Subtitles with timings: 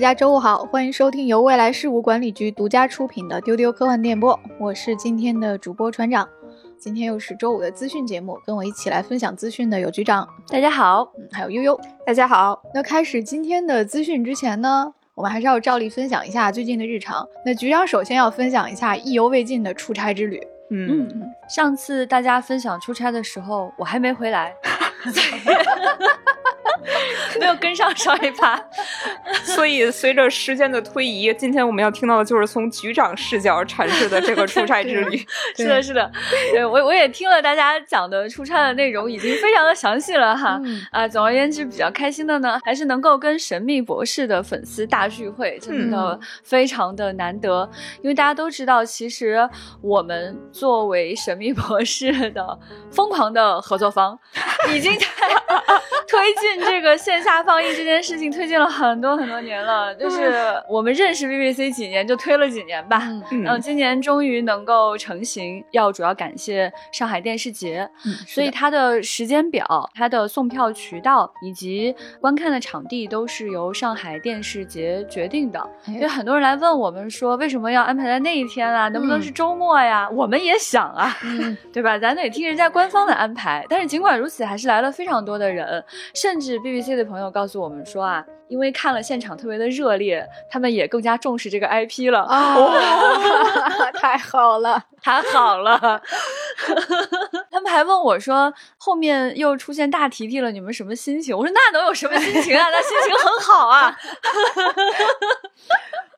[0.00, 6.26] 家周五好，欢迎收听由未来事务管理局独家出品的《丢丢科幻电波》，我是今天的主播船长。
[6.78, 12.62] 今天又是周五的资讯节目，跟我一起来分享资讯的有局长，大家好，嗯，还有悠悠，大家好。
[12.74, 17.28] 那开始今天的资讯之前呢，我们还是要照例分享一下最近的日常。
[17.44, 20.42] 那局长首先要分享一下意犹未尽的出差之旅。
[20.70, 21.06] 嗯，
[21.46, 24.54] 上次大家分享出差的时候，我还没回来。
[27.38, 28.60] 没有跟上上一趴，
[29.44, 35.16] 所以随着时间的推移，今天我们要听到的就是从局长视角阐释的这个出差之旅。
[35.56, 36.10] 是的，是的，
[36.52, 40.60] 对我我也听了大家讲的出差的内容，已经非常的详细了哈。
[40.90, 47.68] 啊，总而言之，比较开心的呢，还是能够跟神秘博士的粉丝大聚会，真的非常的难得。
[48.02, 49.48] 因为大家都知道，其实
[49.82, 52.58] 我们作为神秘博士的
[52.90, 54.18] 疯狂的合作方，
[54.74, 55.06] 已经在
[56.08, 60.32] 推进这个线下放映这件事情推进了很多很多年了，就是
[60.68, 67.90] 我们认识 BBC 几年就推了几年吧，嗯，今年终于能够成型，要主要感谢上海电视节，
[68.26, 75.60] 所以它的时间表、它的送票渠道以及观看的场地都是由上海电视节决定的。
[75.88, 78.88] 因为很多人来问我们说，为什么要安排在那一天啊？
[78.88, 80.08] 能不能是周末呀？
[80.10, 81.16] 我们也想啊，
[81.72, 81.98] 对吧？
[81.98, 83.66] 咱得听人家官方的安排。
[83.68, 85.82] 但是尽管如此，还是来了非常多的人，
[86.14, 92.22] 甚至 BBC 的朋友告诉我们说啊，因为看了现场特别的热烈，他们也更加重视这个 IP 了。
[92.22, 92.72] 哦，
[93.98, 95.78] 太好了，太好了！
[97.50, 101.36] 他们还问我说，后面又出现大提提了，你们什么心情？
[101.36, 102.66] 我说那能有什么心情啊？
[102.70, 103.96] 那心情很好啊。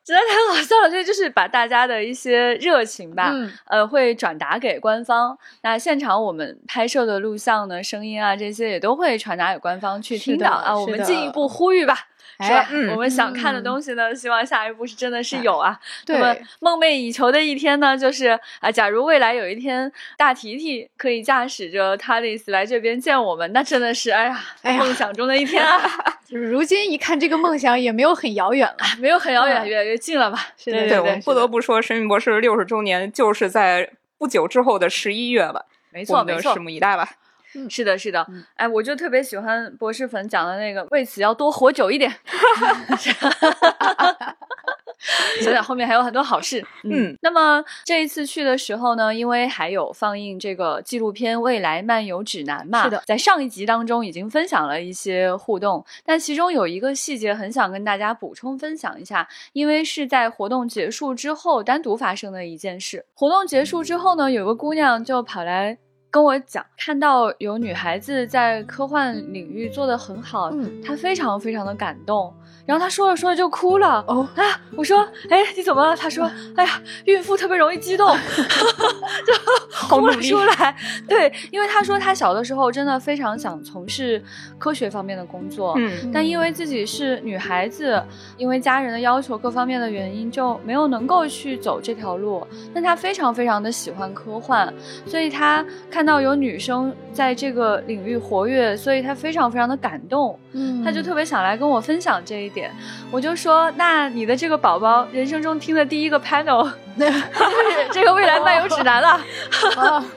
[0.03, 3.31] 真的太好笑了，所以就是把大家的一些热情吧，
[3.65, 5.37] 呃，会转达给官方。
[5.61, 10.77] 那现场我们拍摄的录像呢、声音啊这些也都会传达给官方去听到啊。
[10.77, 12.07] 我们进一步呼吁吧。
[12.39, 12.67] 是吧？
[12.91, 15.79] 我们想看的东西呢，希望下一步是真的是有啊。
[16.07, 24.43] 那么梦寐以求的一天呢，就是啊，假如未来有一天大提提可以驾驶着 TARDIS 来这边见我们，那真的是哎呀，
[24.77, 25.81] 梦想中的一天啊！
[26.25, 30.47] 就是如今一看，这个梦想也没有很遥远了，没有很遥远，越来越近了吧？
[30.63, 35.65] 对对，我们不得不说，《神秘博士》六十周年就是在不久之后的十一月吧。
[35.91, 37.07] 没错，没错，拭目以待吧。
[37.69, 38.25] 是的，是的，
[38.55, 42.11] 哎，我就特别喜欢博士粉讲的那个，为此要多活久一点。
[45.41, 46.65] 想想后面还有很多好事。
[46.83, 63.05] 嗯，那么这一次去的时候呢，因为还有放映这个纪录片《未来漫游指南》嘛，是的，在上一集当中已经分享了一些互动，但其中有一个细节很想跟大家补充分享一下，因为是在活动结束之后单独发生的一件事。
[63.13, 65.77] 活动结束之后呢，有个姑娘就跑来。
[66.13, 72.31] 跟我讲，看到有女孩子在科幻领域做得很好，嗯，她非常非常的感动。
[72.65, 74.03] 然后她说着说着就哭了。
[74.07, 74.43] 哦，啊，
[74.75, 75.95] 我说，哎，你怎么了？
[75.95, 78.07] 她说，哎呀，孕妇特别容易激动，
[79.25, 79.33] 就
[79.89, 80.75] 哭了出来。
[81.07, 84.23] 对，因为她说她小的时候真的非常想从事
[84.59, 87.99] 科学方面的工作，嗯，但因为自己是女孩子，
[88.37, 92.45] 因为家人的要求各方面的原因，就没有能够去走这条路。
[92.73, 94.71] 但她非常非常的喜欢科幻，
[95.07, 96.03] 所以她看。
[96.03, 102.71] 看到有女生在这个领域活跃，所以他非常非常的感动，嗯，他就特别想来跟我分享这一点。
[103.11, 107.21] 我就说，那你的这个宝宝人生中听的第一个 panel，就 是
[107.91, 109.19] 这个未来漫游指南了，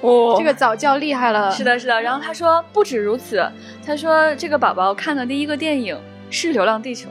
[0.01, 1.51] 哦， 这个早教厉害了。
[1.51, 2.01] 是的，是的。
[2.01, 3.45] 然后他说不止如此，
[3.85, 5.99] 他说这个宝宝看的第一个电影
[6.31, 7.09] 是《流浪地球》。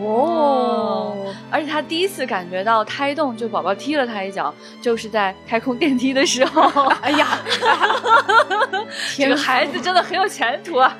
[0.00, 1.16] 哦，
[1.50, 6.88] 而且他第一次感觉到胎动，就宝宝踢了他一脚，就是在太空电梯的时候。
[7.00, 7.26] 哎呀，
[9.16, 10.96] 这个孩子真的很有前途啊！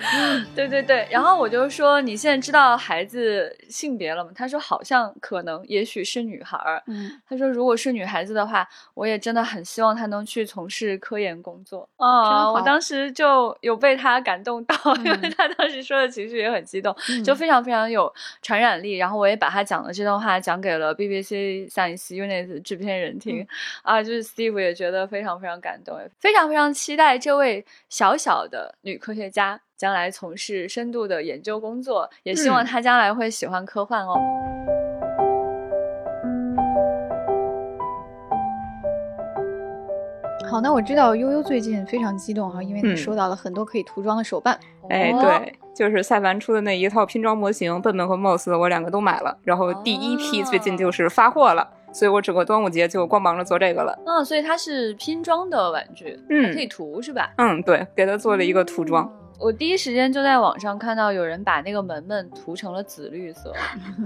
[0.54, 4.30] 对对对，然后我就说，你现在知道孩子性别了吗？
[4.34, 6.82] 他说好像可能，也许是女孩儿。
[6.86, 11.88] 嗯，他说如果是女孩子的话，我也真的很希望她能去从事科研工作。
[11.96, 18.10] 啊，我当时就有被他感动到，因为他当时说的情绪也很激动，就非常非常有
[18.40, 18.78] 传染。
[18.82, 23.46] 力，然后我也把他讲的这段话讲给了 BBC Science Unit 制片人听，
[23.82, 34.14] 啊，就是 Steve 也觉得非常非常感动，非常非常期待这位小小的女科学家将来从事深度的研究工作，也希望她将来会喜欢科幻哦。
[40.50, 44.58] 好，那我知道悠悠最近非常激动哈，因为你收到了很多可以涂装的手办。
[44.88, 53.98] 哎，对，就是赛凡出的那一套拼装模型，笨笨和 Moss 我两个都买了，然后第一批最近就是发货了，所以我整个端午节就光忙着做这个了。
[54.06, 57.32] 嗯，所以它是拼装的玩具，嗯，可以涂是吧？
[57.36, 59.10] 嗯，对，给它做了一个涂装。
[59.40, 63.52] 我第一时间就在网上看到有人把那个门门涂成了紫绿色，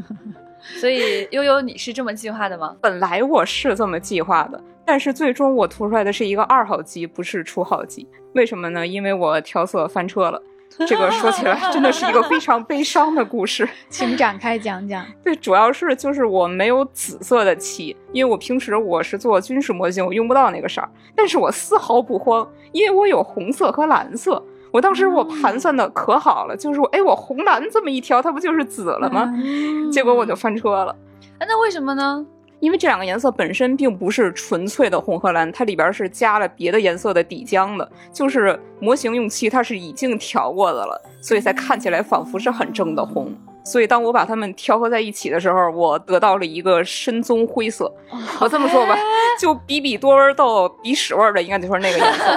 [0.79, 2.77] 所以悠悠你是这么计划的吗？
[2.83, 8.07] 本来我是这么计划的，但是最终我涂出来的是一个二号机，不是初号机。
[8.35, 8.87] 为什么呢？
[8.87, 10.43] 因为我调色翻车了。
[10.87, 15.05] 这个说起来真的是一个非常悲伤的故事， 请展开讲讲。
[15.23, 20.89] 对，主要是就是我没有紫色的漆，因为我平时我是做军事模型，我用不到那个色儿。
[21.15, 24.43] 但是我丝毫不慌，因为我有红色和蓝色。
[24.73, 29.31] 我当时我盘算的可好了，就是我哎，我红蓝这么一调，它不就是紫了吗？
[29.93, 30.97] 结果我就翻车了。
[31.39, 32.25] 哎，那为什么呢？
[32.63, 43.35] 因为这两个颜色本身并不是纯粹的红和蓝，它里边是加了别的颜色的底浆的，就是模型用漆它是已经调过的了，所以才看起来仿佛是很正的红。
[43.65, 47.93] 所以当我把它们调和在一起的时候，我得到了一个深棕灰色。
[48.41, 48.97] 我这么说吧，
[49.41, 52.33] 就比比多味豆比屎味的，应该就是那个颜色。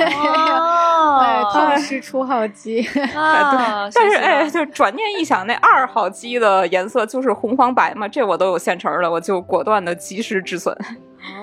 [0.06, 3.88] 哦， 痛失初号机啊！
[3.94, 10.76] 但是哎，就转念一想，那二号机的颜色就是红黄白嘛，这我都有现成的，我就果断的及时止损。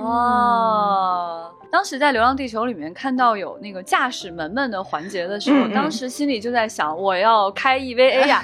[0.02, 1.52] 哦。
[1.78, 8.44] 当时在《流浪地球》里面看到有那个驾驶门门的环节的时候，当时心里就在想，我要开 EVA 呀，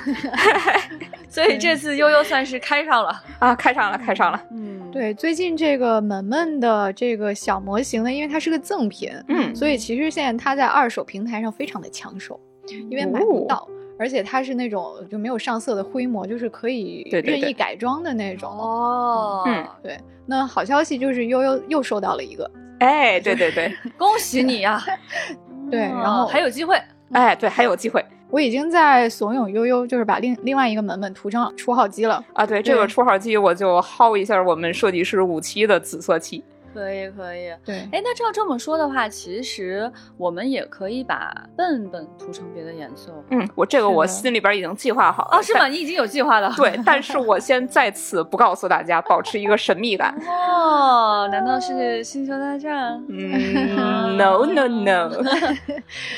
[1.27, 4.39] 所以这次悠悠算是开上了啊，开上了，开上了。
[4.51, 18.51] 嗯，对，最近这个门门的这个小模型呢，因为它是个赠品，嗯，所以其实现在它在二手平台上非常的抢手，因为买不到，而且它是那种就没有上色的灰模，就是可以任意改装的那种。
[18.51, 19.97] 哦，嗯，对。
[20.27, 22.47] 那好消息就是悠悠又收到了一个。
[22.83, 24.83] 哎，对对对， 恭喜你呀！
[25.71, 26.77] 对，然后还有机会。
[27.13, 28.03] 哎，对，还有机会。
[28.29, 32.21] 我已经在怂恿悠悠，就是把另另外一个门门涂成初号机了。
[32.33, 36.43] 啊，对，这个初号机我就薅一下我们设计师五七的紫色漆。
[36.73, 43.13] 可以可以，对，哎，那照这么说的话，其实我们也可以把笨笨涂成别的颜色。
[43.29, 45.37] 嗯，我这个我心里边已经计划好了。
[45.37, 45.67] 哦，是吗？
[45.67, 46.51] 你已经有计划了。
[46.57, 50.15] 对，但是我先在此不告诉大家，保持一个神秘感。
[50.25, 53.03] 哦，难道是星球大战？
[53.09, 55.09] 嗯，No No No。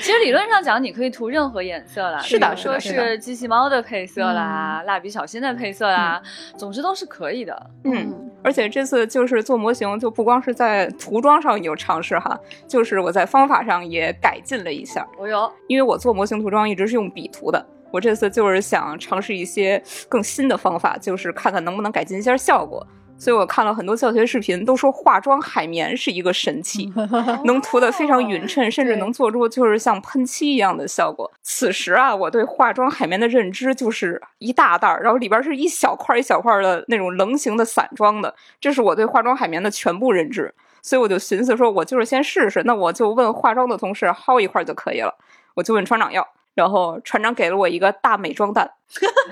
[0.02, 6.22] 其实理论上讲，你可以涂任何颜色啦，是的，说是机器猫的配色啦，蜡笔小新的配色啦，
[6.56, 7.70] 总之都是可以的。
[7.84, 10.45] 嗯，而且这次就是做模型，就不光。
[10.46, 15.06] 是在涂装上有尝试哈，就是我在方法上也改进了一下。
[15.18, 22.86] 我有，因为我做模型涂装一直是用笔涂的，我这次就是想尝试一些更新的方法，就是看看能不能改进一下效果。
[23.18, 26.92] 所以我看了很多教学视频，都说化妆海绵是一个神器，
[27.46, 31.32] 能涂得非常匀称，甚至能做出就是像喷漆一样的效果。
[31.42, 40.54] 此时啊，我对化妆海绵的认知就是一大袋儿，然后里边是一小块一小块的那种棱形的散装的，这是我对化妆海绵的全部认知。
[40.82, 45.16] 所以我就寻思说，我就是先试试，那我就问化妆的同事薅一块就可以了，
[45.56, 46.28] 我就问船长要。
[46.54, 48.72] 然后船长给了我一个大美妆蛋，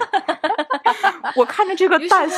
[1.36, 2.30] 我看着这个蛋，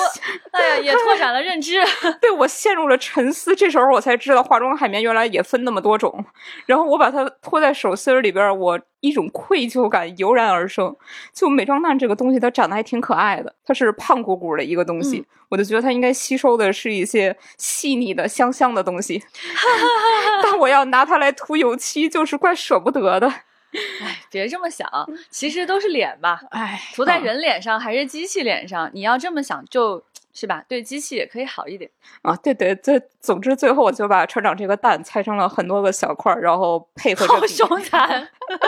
[0.52, 1.80] 哎呀，也 拓展了认知。
[2.22, 3.56] 对我陷入了沉思。
[3.56, 6.26] 这时候我才知道化妆海绵原来也分那么多种。
[6.66, 10.96] 然后我把它托在手心里边，我一种愧疚感油然而生。
[11.34, 19.24] 就美妆蛋这个东西，它长得还挺可爱的，它是胖鼓鼓的一个东西，我就觉得它应该吸收的是一些细腻的香香的东西。
[20.44, 23.34] 但我要拿它来涂油漆，就是怪舍不得的。
[24.02, 24.88] 哎，别这么想，
[25.30, 26.42] 其实都是脸吧。
[26.52, 28.90] 哎，涂在人脸上还是机器脸上？
[28.94, 30.64] 你要这么想，就是吧？
[30.68, 31.90] 对机器也可以好一点
[32.22, 32.36] 啊。
[32.38, 37.34] 对对这，总之最后我就把船长这个蛋拆成了很多个小块，然后配合着。
[37.34, 38.28] 好 凶残！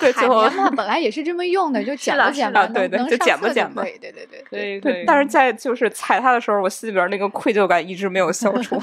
[0.00, 5.04] 这海绵嘛，本来也是这么用的，就剪吧剪吧，对对，就剪吧剪吧，对对对对，可以可以。
[5.06, 8.80] 但是在就是踩它的时候，我心里边那个愧疚感一直没有消除。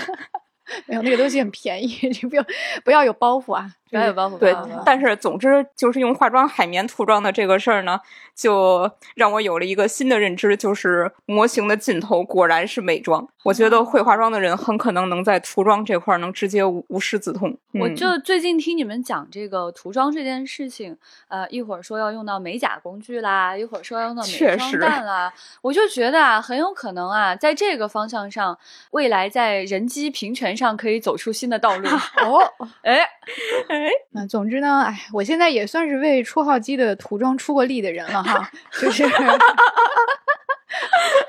[0.87, 2.43] 没有那个东西很便宜，你不要
[2.83, 3.69] 不要有包袱啊。
[4.03, 4.37] 有包袱。
[4.37, 7.99] 对，但是总之就是用化妆海绵涂装的这个事儿呢，
[8.35, 13.27] 就让我有了一个新的认知，就是模型的尽头果然是美妆。
[13.43, 17.55] 我觉得会化妆的人很可能能在涂装这块能直接无无师自通。
[17.79, 20.97] 我就最近听你们讲这个涂装这件事情，
[21.27, 28.57] 呃，一会儿说要用到美甲工具啦，一会儿说要用到美妆蛋啦，我就觉得啊，很有可能啊，在这个方向上，
[28.91, 31.87] 未来在人机平权上可以走出新的道路。
[32.25, 32.41] 哦，
[32.81, 33.07] 哎。
[34.11, 38.49] 那总之呢，哎，我现在也算是为初号机的涂装出过力的人了哈，
[38.79, 39.03] 就是，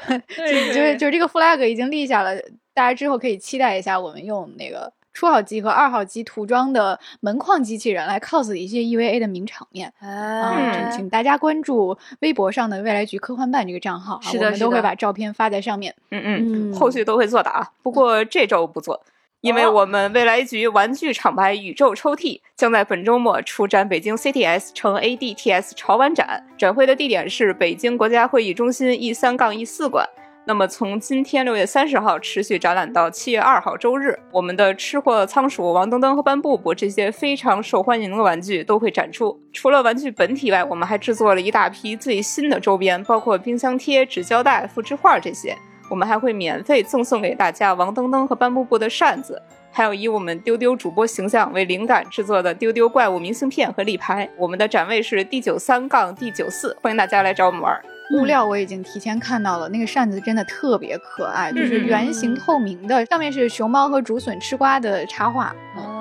[0.09, 2.37] 就就是就是这个 flag 已经立下了，
[2.75, 9.93] 大家之后可以期待一下，我们用那个初号机和二号机涂装的门框机器人来 cos 一些 EVA 的名场面。
[9.99, 19.03] 啊，请大家关注微博上的未来局科幻办这个账号，是的，我们都会把照片发在上面，嗯嗯，后续都会做的啊，不过这周不做。
[19.47, 30.05] 因为我们未来局玩具厂牌宇宙抽屉将在本周末出展北京 CTS 乘 ADTS 潮玩展，展会的地点是北京国家会议中心 E 三杠 E 四馆。
[30.49, 39.41] 那么从今天六月三十号持续展览到七月二号周日，我们的吃货仓鼠王登登和班布布这些非常受欢迎的玩具都会展出。
[39.53, 45.57] 除了玩具本体外，我们还制作了一大批最新的周边，包括冰箱贴、纸胶带、复制画这些。
[45.89, 49.41] 我们还会免费赠送给大家王登登和班布布的扇子，
[49.71, 54.29] 还有以我们丢丢主播形象为灵感制作的丢丢怪物明信片和立牌。
[54.37, 57.81] 我们的展位是 D 九三杠 D 九四，欢迎大家来找我们玩。
[58.13, 65.55] 物料我已经提前看到了，那个扇子真的特别可爱，就是圆形透明的，上面是熊猫和竹笋吃瓜的插画，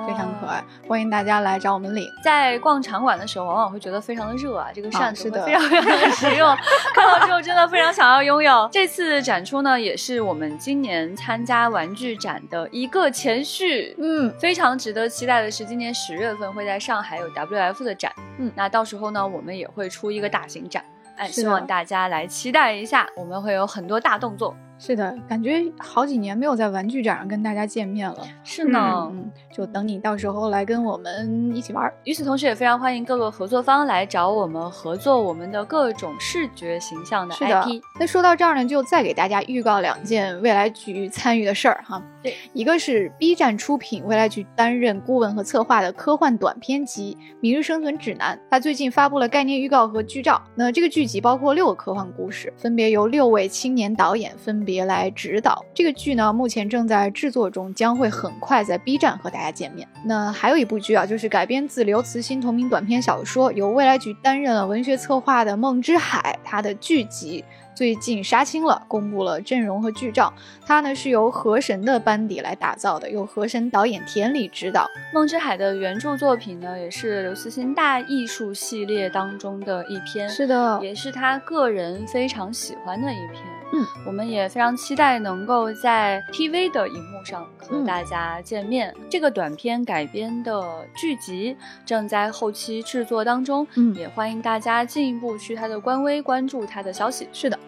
[0.06, 0.62] 非常可爱。
[0.86, 2.08] 欢迎大家来找我们领。
[2.22, 6.56] 在逛场馆的时候，往往会觉得非常的热啊，这个扇子非常非常的实用，
[6.94, 8.68] 看到之后真的非常想要拥有。
[8.70, 20.84] 这次展出呢，也是我们今年参加玩具展的一个前序，嗯，非常值得期待的是，今年十月份会在上海有 WF 的展，嗯，那到时候呢，我们也会出一个大型展。
[21.16, 24.54] 哎，希望大家来期待一下，我们会有很多大动作。
[24.78, 28.18] 是的，感觉好几年没有在玩具展上跟大家见面了。
[28.44, 31.90] 是呢，嗯，就等你到时候来跟我们一起玩。
[32.04, 37.80] 与此同时，也非常欢迎各个合作方来找我们合作我们的各种视觉形象的 IP。
[37.98, 42.02] 那说到这儿呢，就再给大家预告两件未来局参与的事儿哈。
[42.22, 50.42] 对，一个是 B 站出品，未来局担任顾问和策划的科幻短片集《明日生存指南》，它最近发布了概念预告和剧照。
[50.54, 54.65] 那这个剧集包括六个科幻故事，分别由六位青年导演分。
[54.66, 59.88] 别来指导这个剧呢，目前正在制作中，将会很快在 B 站和大家见面。
[60.04, 67.44] 那还有一部剧啊，就是改编自刘慈欣同名短篇小说，由未来局担任了文学策划的《梦之海》，它的剧集
[67.74, 70.32] 最近杀青了，公布了阵容和剧照。
[70.66, 74.82] 它呢是由河神的班底来打造的，由河神导演田里执导。
[75.14, 83.55] 《梦之海》的原著作品呢，也是刘慈欣大艺术系列当中的一篇，是的，也是他个人非常喜欢的一篇。
[83.72, 88.94] 嗯，我们也非常期待能够在 TV 的荧幕上和大家见面。
[89.10, 97.28] 这个短片改编的剧集正在后期制作当中，嗯，也欢迎大家进一步去他的官微关注他的消息。
[97.32, 97.58] 是的。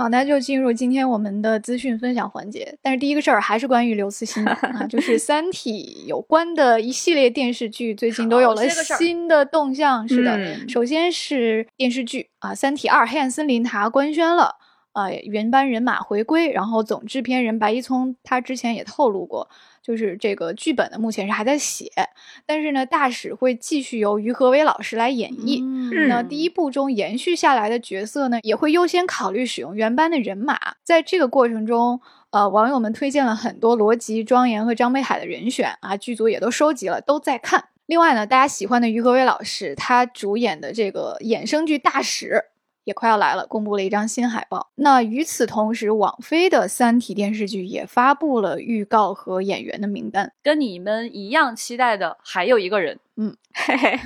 [0.00, 2.74] 好，那就进入今天我们的资讯分享环节。
[2.80, 10.08] 但是第一个事儿还是关于刘慈欣的 啊，就是《三体》有关的一系列电视剧最近都有了新的动向。
[10.08, 14.56] 是的，首先是电视剧啊，《三体二：黑暗森林》它官宣了
[14.92, 19.50] 啊，原班人马回归，然后总制片人白一聪他之前也透露过。
[19.82, 21.90] 就是这个剧本呢，目前是还在写，
[22.46, 25.62] 但是呢，大使会继续由于和伟老师来演绎。
[26.08, 30.58] 那第一部中延续下来的角色呢，也会优先考虑使用原班的人马。
[30.84, 37.64] 在这个过程中，呃，网友们推荐了很多罗辑、庄严和张北海的人选啊，剧组也都收集了，都在看。
[37.86, 42.26] 另外呢，大家喜欢的于和伟老师，他主演的这个衍生剧《大使》。
[42.90, 44.68] 也快要来了，公布了一张新海报。
[44.74, 50.32] 那与此同时，网飞的《三体》电视剧也发布了预告和演员的名单。
[50.42, 54.00] 跟你们一样期待的还有一个人，嗯， 嘿嘿，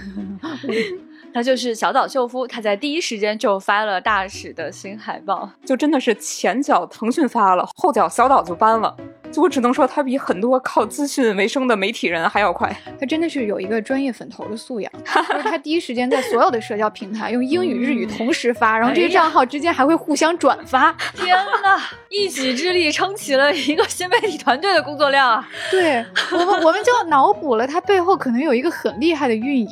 [1.32, 2.46] 他就是小岛秀夫。
[2.46, 8.94] 他在第一时间就发了大使的新海报，就真的是前脚腾讯发了，后脚小岛就搬了。
[9.34, 12.74] 就我只能说，他比很多靠资讯为生的媒体人还要快。
[13.00, 20.92] 他真的是有一个专业粉头的素养， 就是他第一时间在所有的社交平台用英语、日语同时发，然后这些账号之间还会互相转发。
[21.16, 25.48] 天呐，一己之力撑起了一个新媒体团队的工作量啊！
[25.72, 29.68] 对我们，我们就脑补了他背后可能有一个很厉害的运营。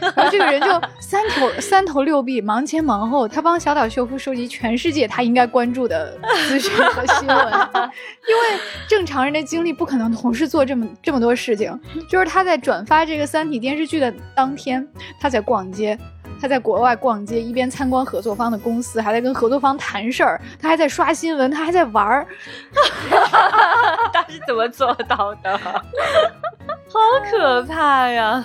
[0.00, 0.68] 然后这个人就
[1.00, 6.16] 三头 三头六臂，忙前忙后，他帮小岛秀夫收集全世界他应该关注的
[6.48, 7.36] 资讯和新闻，
[8.28, 11.78] 因为正常人的精力不可能同时做这么这么多事情。
[12.08, 14.86] 就是他在转发这个《三体》电视剧的当天，
[15.20, 15.98] 他在逛街，
[16.40, 22.26] 他在国外逛街，一边参观合作方的公司，还在跟合作方谈事儿，他还在刷新闻，他还在玩儿。
[24.12, 25.58] 他是怎么做到的？
[25.58, 26.98] 好
[27.30, 28.44] 可怕呀！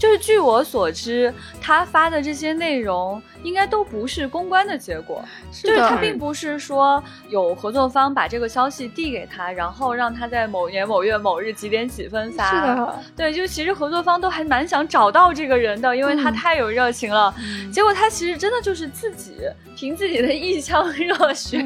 [0.00, 12.50] 就是据我所知，他发的这些内容应该都不是公关的结果，就是他并不是说有合作方把这个消息递给他，然后让他在某年某月某日几点几分发。
[12.50, 17.34] 是的，对，就其实合作方都还蛮想找到这个人的，因为他太有热情了。
[17.70, 19.36] 结果他其实真的就是自己
[19.76, 21.58] 凭自己的一腔热血，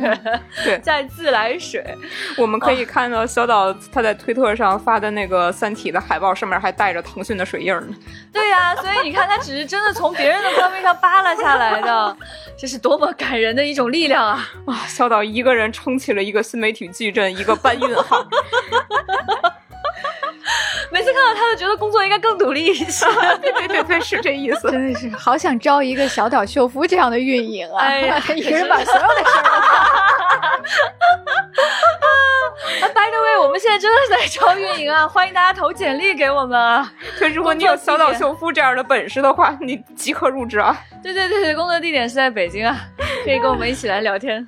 [0.64, 1.96] 对，在自来水。
[2.36, 7.94] 我们可以看到小岛他在推特上发的那个《三体》的海报，上面还带着腾讯的水印呢。
[8.32, 12.16] 对呀，所以你看，他只是真的从别人的官位上扒拉下来的，
[12.58, 14.48] 这是多么感人的一种力量啊！
[14.66, 18.04] 哇，小岛一个人撑起了一个新媒体矩阵，一个搬运行。
[20.92, 23.04] 每次看到他，都觉得工作应该更努力一些。
[23.40, 24.70] 对对对对，是这意思。
[24.70, 27.80] 真的是好想招一个小岛秀夫这样的运营啊！
[27.80, 29.44] 哎呀，一个人把所有的事儿。
[32.80, 36.92] By the way，我们现在真的在招运营啊，欢迎大家投简历给我们啊！
[37.18, 40.76] 可，如果你有小岛秀夫这样的本事的话，你即刻入职啊！
[41.02, 42.76] 对对对对，工作地点是在北京啊，
[43.24, 44.46] 可以跟我们一起来聊天。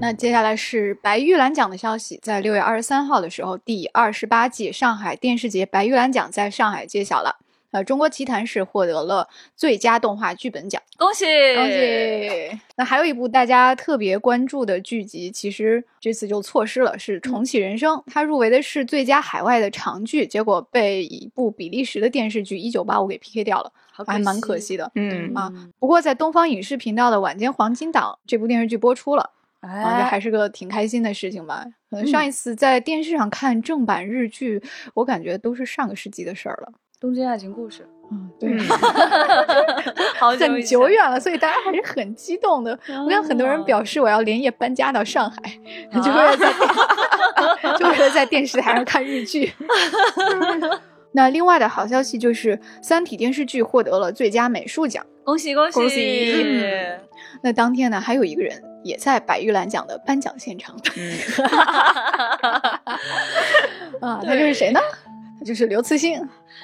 [0.00, 7.36] 那接下来是白玉兰奖的消息，在六月二十三号的时候，第二十八届上海电视节白玉兰奖在上海揭晓了。
[7.70, 12.60] 呃，中国奇谭是获得了最佳动画剧本奖，恭喜恭喜！
[12.76, 23.70] 那还有一部大家特别关注的剧集，其实这次就错失了，是《重启人生》，它入围的是最佳海外的长剧，结果被一部比利时的电视剧《一九八五》给 PK 掉了，
[24.06, 24.90] 还蛮可惜的。
[24.94, 29.30] 嗯啊，不过在东方影视频道的晚间黄金档，这部电视剧播出了。
[29.60, 31.66] 啊，这还是个挺开心的事情吧？
[31.90, 34.62] 可能上一次在电视上看正版日剧，
[34.94, 37.82] 我感觉都是上个世纪的事儿了，《东京爱情故事》。
[38.10, 38.58] 嗯，对，
[40.18, 42.78] 好很久远了，所以大家还是很激动的。
[43.04, 45.36] 我看很多人表示我要连夜搬家到上海，
[46.00, 46.50] 就为了在
[47.78, 49.52] 就为了在电视台上看日剧。
[51.12, 56.34] 那另外的好消息就是，《三体》电视剧获得了最佳美术奖，恭喜恭喜恭喜！
[57.42, 58.62] 那当天呢，还有一个人。
[58.84, 60.74] 也在白玉兰奖的颁奖现场，
[64.00, 64.78] 啊，他就是谁呢？
[65.38, 66.16] 他就是刘慈欣。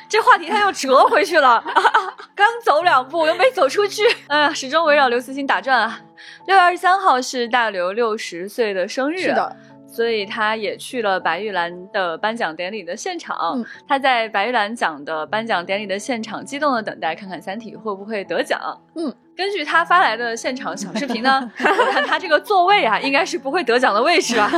[0.08, 1.62] 这话题他又折回去了，
[2.34, 6.00] 刚走两步又没走出去，哎呀，始终围绕刘慈欣打转啊。
[6.46, 9.56] 六月二十三号是大刘六十岁的生日，是的。
[9.86, 13.64] 所以他也去了白玉兰的颁奖典礼的现场。
[13.86, 18.60] 他在白玉兰奖的颁奖典礼的现场，激动的等待看看《三体》会不会得奖。
[18.96, 24.50] 嗯，根据他发来的现场小视频呢，我看他这个座位啊，应该是不会得奖的位置吧？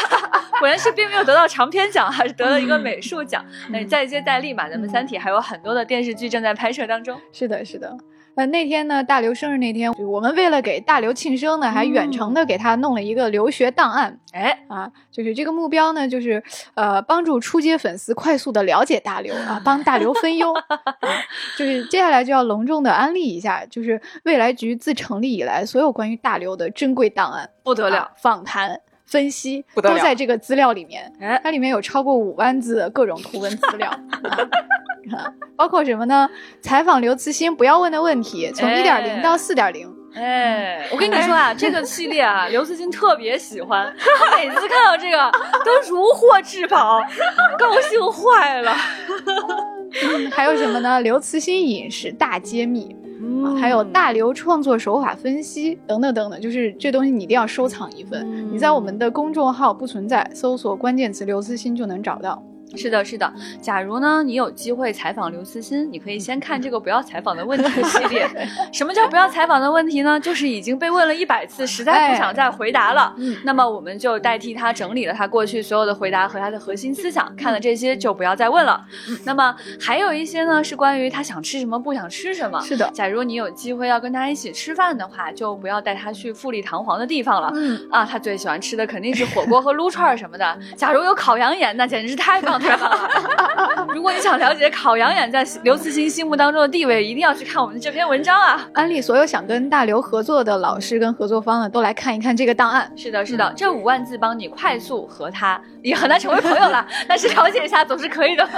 [0.58, 3.44] 果然是并没有得到长篇奖，还是得了一个美术奖。
[3.70, 7.20] 那再接再厉嘛，咱们《三体》还有很多的电视剧正在拍摄当中。
[7.32, 7.96] 是的，是的。
[8.34, 14.18] 呃，那天呢，大刘生日那天，我们为了给大刘庆生呢，还远程的给他弄了一个留学档案。
[14.32, 16.42] 哎，啊，就是这个目标呢，就是
[16.74, 20.54] 呃，帮助初阶粉丝快速的了解大刘啊，帮大刘分忧。
[21.58, 28.80] 就是接下来就要隆重的安利一下，就是未来局自成立以来所有关于大刘的珍贵档案，不得了，访谈。
[29.12, 31.12] 分析都在这个资料里面，
[31.44, 33.90] 它里面有超过五万字的各种图文资料，
[35.54, 36.26] 包括什么呢？
[36.62, 39.86] 采访刘慈欣不要问的问题，从一点零到四点零。
[40.14, 45.30] 哎，我跟你说啊，这个系列啊， 刘慈欣特别喜欢，他每次看到这个
[45.64, 47.02] 都如获至宝，
[47.58, 48.74] 高兴坏了。
[50.30, 51.00] 还有什么呢？
[51.02, 52.96] 刘慈欣饮食大揭秘。
[53.60, 58.52] 还有大刘创作手法分析等等等等，就是这东西你一定要收藏一份。
[58.52, 62.42] 你在我们的公众号不存在，搜索关键词刘慈欣就能找到。
[62.76, 63.32] 是的，是的。
[63.60, 68.28] 假如呢，你有机会采访刘慈欣，你可以先看这个不要采访的问题系列。
[68.72, 70.18] 什么叫不要采访的问题呢？
[70.18, 73.14] 就是已经被问了一百次，实在不想再回答了。
[73.18, 78.84] 嗯，那么我们就代替他整理了他过去所有的回答和他的核心思想，看了这些就不要再问了。
[79.24, 82.60] 那么还有一些呢，是关于他想吃什么，不想吃什么。
[82.60, 82.88] 是的。
[82.94, 87.50] 假如你有机会要跟他一起吃饭的话，就不要带他去富丽堂皇的地方了。
[87.54, 90.58] 嗯啊，他最喜欢吃的肯定是火锅和撸串什么的。
[90.76, 92.61] 假如有烤羊眼，那简直是太棒。
[93.94, 98.66] 如果你想了解烤羊眼在刘慈欣心目当中的地位，一定要去看我们的这篇文章啊！
[98.72, 102.90] 安利所有想跟大刘合作的老师跟合作方呢，都来看一看这个档案。
[102.96, 108.48] 是的，是的，这五万字帮你快速和他，也很难成为朋友了， 但是了解一下总是可以的。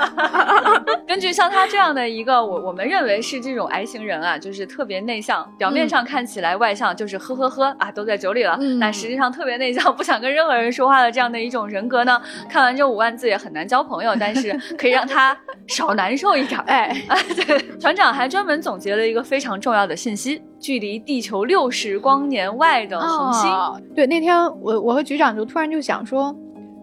[1.07, 14.35] 根据像他这样的一个，我我们认为是这种 I 型人啊，就是特别内向，表面上看起来外向，就是呵呵呵啊，都在酒里了，但实际上特别内向，不想跟任何人说话的这样的一种人格呢，看完这五万字也很难交朋友，但。
[14.35, 15.37] 是可以让他
[15.69, 16.93] 少难受一点，哎，
[17.47, 23.49] 对，船长还专门总结了一个非常重要的信息：距离地球六十光年外的恒星。
[23.95, 26.35] 对，那天我我和局长就突然就想说，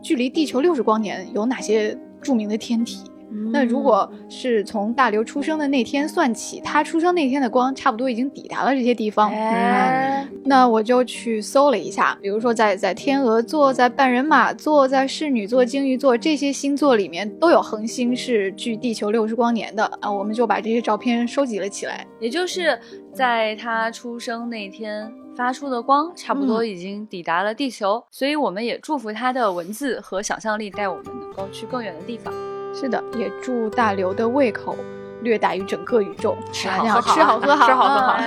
[0.01, 3.03] 距离地球六十光年有哪些著名的天体？
[3.51, 9.29] 那如果是从大刘出生的那天算起，他出生那天的光差不多已经抵达了这些地方。
[9.31, 20.11] 哎，那我就去搜了一下，比如说在在天鹅座、在半人马座、在侍女座、鲸鱼座这些星座里面都有恒星是距地球六十光年的啊。
[20.11, 22.79] 我们就把这些照片收集了起来，也就是
[23.13, 28.03] 在他出生那天发出的光，差不多已经抵达了地球。
[28.11, 32.33] 所以我们也祝福他的文字和想象力带我们能够去更远的地方。
[32.73, 34.75] 是的，也祝大刘的胃口
[35.21, 38.17] 略大于整个宇宙，吃好喝好，吃好喝好，吃好喝好，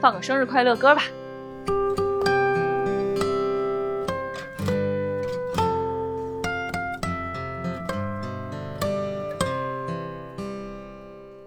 [0.00, 1.02] 放个生日快乐歌吧。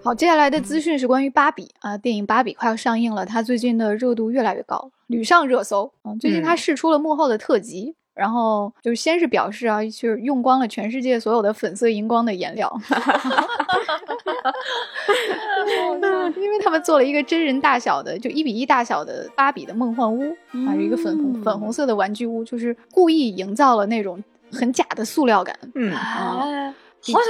[0.03, 5.91] 好，接下来的资讯是关于芭比啊，电影《芭比》快要上映了，它最近的热度越来越高，屡上热搜。
[6.05, 12.71] 嗯，最近它试出了幕后的特辑，然后就是先是表示啊，就是用光了全世界所有的粉色荧光的颜料，
[16.35, 20.31] 因为他们做了一个真人大小的，就一比一大小的芭比的梦幻屋
[20.67, 25.57] 啊，一个粉红粉红色的玩具屋，就是故意营造了那种很假的塑料感。
[25.75, 26.47] 嗯，好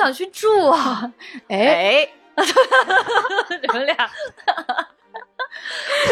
[0.01, 1.11] 想去住啊！
[1.49, 2.07] 哎。
[2.37, 3.95] 你们俩，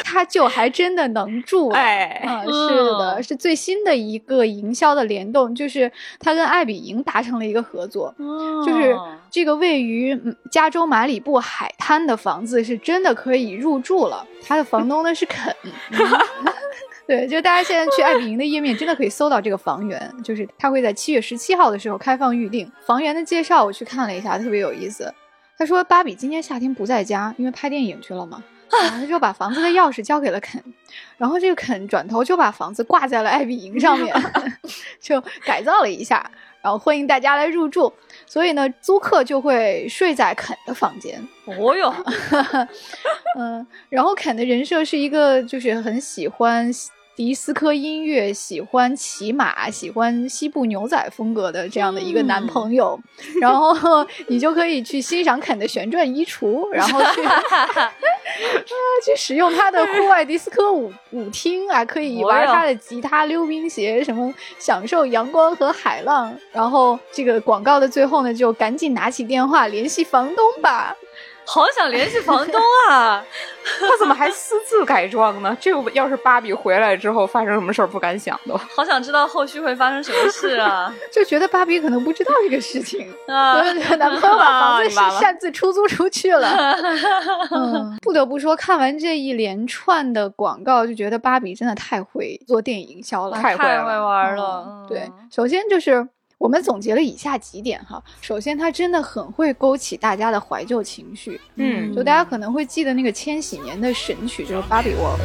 [0.04, 8.14] 他就还真的能住哎，是的，是最新的一个营销的联动，就是他跟爱比营达成了一个合作，
[8.66, 8.96] 就是
[9.30, 10.20] 这个位于
[10.52, 14.26] 加州马里布海滩的房子是真的可以入住了。
[14.48, 15.56] 他的房东呢是肯，
[17.08, 22.72] 对，就大家现在去爱彼迎的页面，真的可以搜到这个房源，就是他会在七月十七号的时候开放预定。
[22.86, 25.14] 房源的介绍我去看了一下，特别有意思。
[25.58, 28.44] 他说：“芭比今年夏天不在家，因为拍电影去了嘛。
[28.70, 30.62] 他就把房子的钥匙交给了肯，
[31.18, 34.14] 然后这个肯转头就把房子挂在了艾比营上面，
[35.00, 36.30] 就改造了一下，
[36.62, 37.94] 然后欢迎大家来入住。
[38.26, 41.26] 所以呢，租客就会睡在肯的房间。
[41.46, 41.94] 哦哟，
[43.38, 46.72] 嗯，然后肯的人设是一个就是很喜欢。”
[47.16, 53.00] 迪斯科音乐，喜欢骑马，喜欢西部牛仔风格的这样的一个男朋友，
[53.40, 57.94] 然后你就可以去欣赏肯的旋转衣橱，然后去 啊
[59.06, 66.36] 去使用他的户外迪斯科舞舞厅啊，可以玩他的吉他、溜冰鞋，什么享受阳光和海浪。
[66.52, 70.94] 然后这个广告的最后呢，就赶紧拿起电话联系房东吧。
[71.46, 73.24] 好想联系房东啊！
[73.80, 75.56] 他怎么还私自改装呢？
[75.60, 78.56] 这个要是芭比回来之后发生什么事儿，不敢想都。
[78.76, 80.94] 好想知道后续会发生什么事啊！
[81.12, 83.62] 就觉得芭比可能不知道这个事情 啊，
[83.98, 86.48] 男朋友把房子擅自出租出去了。
[87.52, 94.86] 嗯，不得不说，看完这一连串的广告，就觉得芭比真的太会做电影营销了，太会玩了。
[94.88, 96.08] 对，首先就是。
[96.38, 105.20] 我们总结了以下几点哈，首先他真的很会勾起大家的怀旧情绪，嗯，就大家可能会记得那个千禧年的神曲就是《芭比 World》。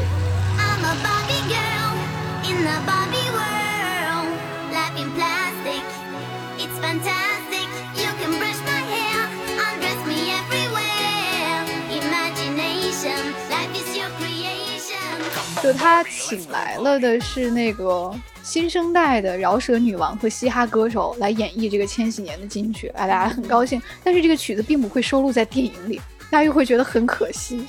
[15.62, 18.14] 就他请来了的是那个。
[18.42, 23.80] 新生代的饶舌女王和嘻哈歌手来演绎这个千禧年的金曲，哎，大家很高兴。
[24.02, 26.00] 但是这个曲子并不会收录在电影里，
[26.30, 27.64] 大家又会觉得很可惜。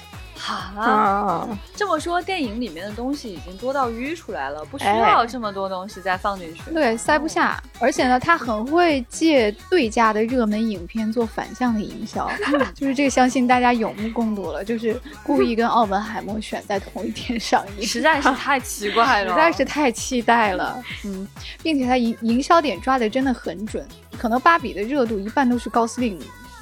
[0.47, 6.71] 啊，这么说，电影里面的东西已经多到淤出来了，不需要这么多东西再放进去。
[6.73, 7.61] 对，塞不下。
[7.79, 12.29] 而且呢，他很会借对家的热门影片做反向的营销，
[12.73, 14.63] 就是这个，相信大家有目共睹了。
[14.63, 20.81] 就是故意跟奥本海默选在同一天上映， 实在是太奇怪了， 实在是太期待了。
[21.05, 21.27] 嗯，
[21.63, 23.85] 并且他营营销点抓的真的很准，
[24.17, 26.19] 可能芭比的热度一半都是高司令。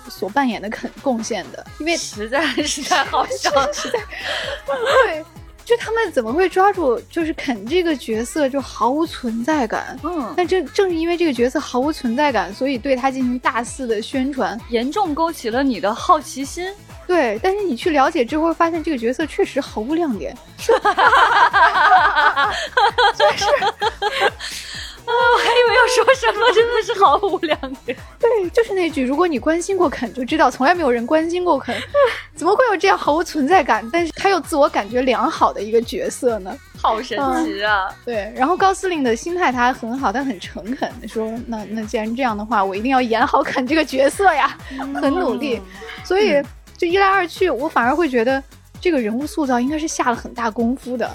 [0.08, 4.00] 所扮演的肯贡献的，因为实在实在好笑， 实在
[5.06, 5.26] 对，
[5.66, 10.00] 就他们怎么会抓住就是肯这个角色就毫无存在感？
[10.04, 16.68] 嗯，但正正是因为这个角色毫无存在感，所以对他进行大肆的宣传，严重勾起了你的好奇心。
[17.10, 20.36] 对，但是你去了解之后，发现这个角色确实毫无亮点。
[20.58, 20.82] 就是。
[25.10, 27.98] 啊， 我还以为要说什么，真的是毫无亮点。
[28.20, 31.76] 对，就是那句，如果你关心过肯，就知道从来没有人关心过肯，
[32.36, 36.56] 怎么会有这样毫无存在感，但是他又自我感觉良好的一个角色呢？
[36.82, 37.94] 好神奇啊！
[38.06, 44.58] 对，然后高司令的心态他很好，但很诚恳的说：“那那既然这样的话，我一定要演好肯这个角色呀，
[45.02, 45.62] 很努力。”
[46.06, 46.42] 所以
[46.78, 48.42] 就一来二去，我反而会觉得
[48.80, 51.10] 这个人物塑造应该是下了很大功夫的。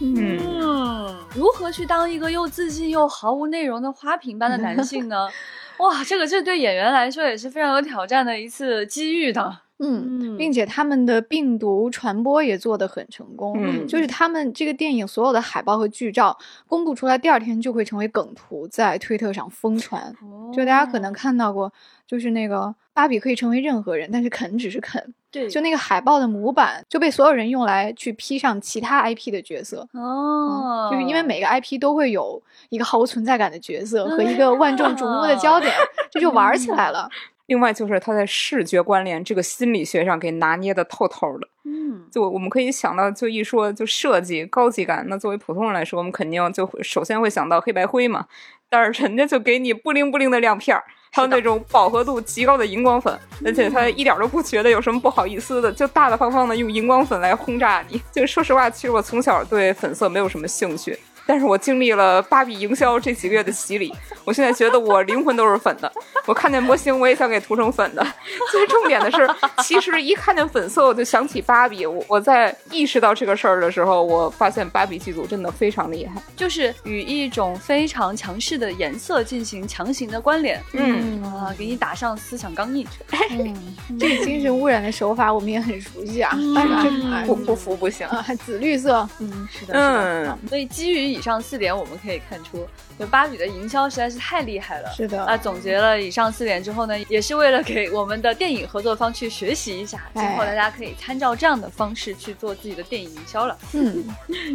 [0.00, 5.28] 嗯，如何去当一个又自信又毫无内容的花瓶般的男性呢？
[5.78, 9.58] 哇，这个这对演员来说也是非常有挑战的一次机遇的。
[9.82, 13.54] 嗯，并且他们的病毒传播也做得很成功。
[13.58, 16.36] 嗯，就是他们这个电影所有的海报和剧照
[16.66, 20.14] 公布出来，第二天就会成为梗图，在推特上疯传。
[20.52, 21.72] 就大家可能看到过，
[22.10, 25.14] 就是那个芭比可以成为任何人，但是肯只是肯。
[25.30, 35.72] 对，就那个海报的模板就被所有人用来去 P 上其他 IP 的角色哦，就是因为每个 IP 都会有一个毫无存在感的角色和一个 万众瞩目的焦点，
[36.10, 37.08] 这就玩起来了。
[37.46, 41.48] 另外就是他在视觉关联这个心理学上给拿捏的透透的。
[41.64, 48.26] 嗯，就我们可以想到，就一说就设计高级感，那作为普通人来说，我们肯定就首先会想到黑白灰嘛。
[48.68, 58.00] 但是人家就给你布灵布灵的亮片儿，还有那种饱和度极高的荧光粉，而且他一点都不觉得有什么不好意思的，就大大方方的用荧光粉来轰炸你。
[58.12, 60.96] 就说实话，其实我从小对粉色没有什么兴趣。
[61.26, 65.90] 但是我经历了芭比营销这几个月的洗礼，我现在觉得我灵魂都是粉的。
[66.26, 68.06] 我看见模型，我也想给涂成粉的。
[68.50, 69.28] 最重点的是，
[69.62, 71.86] 其实一看见粉色，我就想起芭比。
[71.86, 82.86] 我我在意识到这个事儿的时候，我发现芭比剧组真的非常厉害，就是与一种非常强势的颜色进行强行的关联，嗯啊，给你打上思想钢印。
[83.30, 90.38] 嗯，这个精神污染的手法我们也很熟悉啊，嗯不不服不行啊，紫绿色，嗯，是的，是的。
[90.42, 92.66] 嗯，所以基于以上四点，我们可以看出，
[92.98, 94.90] 就芭比的营销实在是太厉害了。
[94.92, 103.58] 是的，那，总结了以上四点之后呢，也是为了给我们的电影合作方去学习一下，今后大家可以参照这样的方式去做自己的电影营销了。
[103.72, 104.04] 嗯，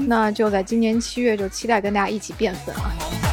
[0.08, 2.92] 那就在今年七月，就期待跟大家一起变粉啊。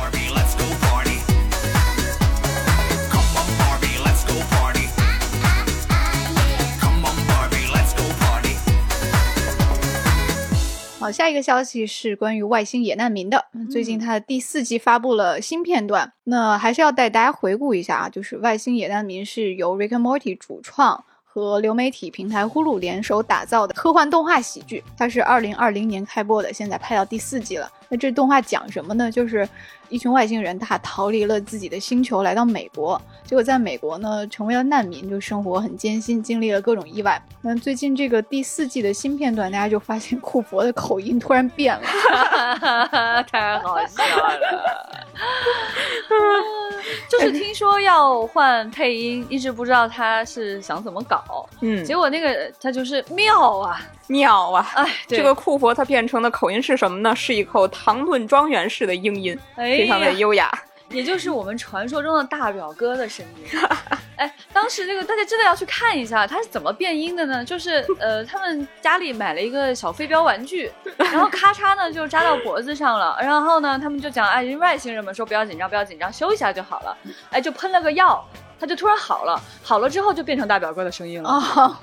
[11.03, 13.45] 好，下一个消息是关于外星野难民的。
[13.69, 18.09] 最近它的第四季发布了新片段，那还是要带大家回顾一下啊。
[18.09, 27.69] 就是外星野难民是由 Rick and Morty 主创和流媒体平台呼噜联手打造的科幻动画喜剧，它是二零二零年开播的，现在拍到第四季了。
[27.89, 29.11] 那这动画讲什么呢？
[29.11, 29.49] 就是
[29.93, 37.23] 一群外星人，他逃离了自己的星球，来到美国，结果在美国呢成为了难民，就生活很艰辛，经历了各种意外。
[37.43, 41.83] 那最近这个第四季的新片段，大家就发现库佛的口音突然变了，
[43.31, 44.97] 太好笑了。
[47.09, 51.47] 就是听说要换配音，一直不知道他是想怎么搞。
[51.61, 54.67] 嗯，结果那个他就是妙啊， 妙啊！
[54.75, 57.15] 哎，这个库佛他变成的口音是什么呢？
[57.15, 59.39] 是一口唐顿庄园式的英音，
[59.83, 60.51] 非常的优雅。
[60.89, 63.47] 也就是我们传说中的大表哥的声音。
[64.17, 67.43] 哎，当时这个大家真的要去看一下，他是怎么变音的呢？
[67.43, 76.95] 就是呃，他们家里买了一个小飞镖玩具， 然后咔嚓呢就扎到脖子上了，然后呢他们就讲，哎，外星人们说不要紧张，不要紧张，修一下就好了。
[77.31, 78.23] 哎，就喷了个药，
[78.61, 81.31] 他就突然好了，好了之后就变成大表哥的声音了。
[81.31, 81.77] 哦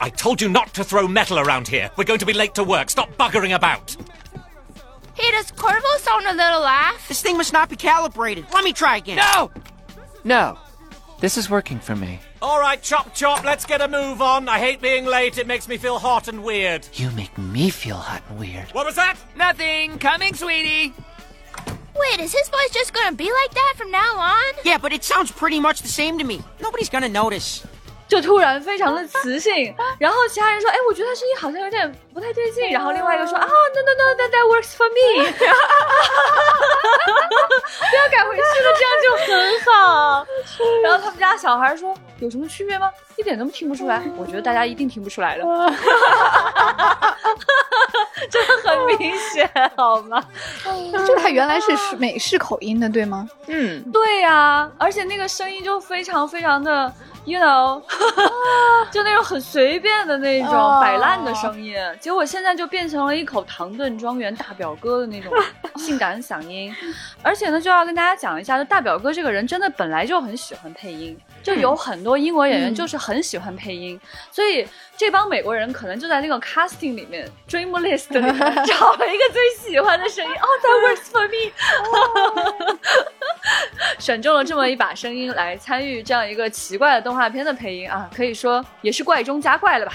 [0.00, 1.90] I told you not to throw metal around here.
[1.96, 2.88] We're going to be late to work.
[2.88, 3.96] Stop buggering about.
[5.17, 7.07] Hey, does Corvo sound a little off?
[7.07, 8.45] This thing must not be calibrated.
[8.53, 9.17] Let me try again.
[9.17, 9.51] No!
[10.23, 10.57] No.
[11.19, 12.19] This is working for me.
[12.41, 14.49] All right, chop chop, let's get a move on.
[14.49, 15.37] I hate being late.
[15.37, 16.87] It makes me feel hot and weird.
[16.93, 18.67] You make me feel hot and weird.
[18.73, 19.15] What was that?
[19.35, 19.97] Nothing.
[19.99, 20.93] Coming, sweetie.
[21.95, 24.53] Wait, is his voice just gonna be like that from now on?
[24.65, 26.41] Yeah, but it sounds pretty much the same to me.
[26.59, 27.63] Nobody's gonna notice.
[28.09, 35.44] 就突然非常的磁性，然后其他人说，哎，我觉得他声音好像有点 不太对劲，然后另外一个说，啊，no no no，that that works for me， 不
[37.94, 40.26] 要改回去了，这样就很好。
[40.82, 42.90] 然后他们家小孩说，有什么区别吗？
[43.14, 44.02] 一点都听不出来。
[44.18, 45.44] 我觉得大家一定听不出来了，
[48.28, 50.20] 这很明显，好吗？
[51.06, 53.28] 就他原来是美式口音的，对吗？
[53.46, 56.92] 嗯，对呀、而且那个声音就非常非常的。
[57.24, 57.82] You know，
[58.90, 60.50] 就那种很随便的那种
[60.80, 65.32] 摆烂的声音，结果现在就变成了一口唐顿庄园大表哥的那种
[65.76, 66.74] 性感嗓音，
[67.22, 74.66] 而且呢，就要跟大家讲一下，就大表哥这个人真的本来就很喜欢配音，就有很多英国演员就是很喜欢配音，所以
[74.98, 78.34] 这帮美国人可能就在那个 casting 里面 dream list 里面
[78.66, 81.52] 找了一个最喜欢的声音， 哦、oh,，that works for me，
[84.00, 89.92] 选中了这么一把声音来参与这样一个奇怪的动画片的配音啊，可以说也是怪中加怪了吧。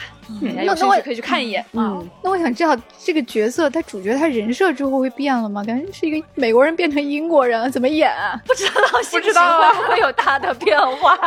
[0.64, 1.64] 有兴趣可以去看一眼。
[1.74, 5.62] 嗯，那我想知道这个角色他主角他人设之后会变了吗？
[5.68, 8.40] 感觉是一个美国人变成英国人了，怎么演啊？
[8.46, 11.18] 不知道，不知道会不会有大的变化？